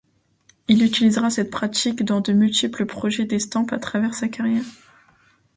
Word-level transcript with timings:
Il 0.67 0.81
utilisera 0.81 1.29
cette 1.29 1.51
pratique 1.51 2.01
dans 2.03 2.21
de 2.21 2.33
multiples 2.33 2.87
projets 2.87 3.25
d'estampes 3.25 3.71
à 3.71 3.77
travers 3.77 4.15
sa 4.15 4.29
carrière. 4.29 4.65